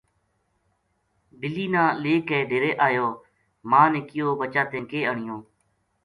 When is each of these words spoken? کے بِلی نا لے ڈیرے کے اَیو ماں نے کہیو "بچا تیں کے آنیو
کے 1.27 1.35
بِلی 1.39 1.65
نا 1.73 1.83
لے 2.03 2.13
ڈیرے 2.49 2.69
کے 2.75 2.79
اَیو 2.85 3.07
ماں 3.69 3.87
نے 3.93 3.99
کہیو 4.07 4.27
"بچا 4.39 4.63
تیں 4.71 4.85
کے 4.89 4.99
آنیو 5.11 5.37